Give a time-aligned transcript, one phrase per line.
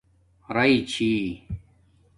[0.55, 1.15] رئ چھئ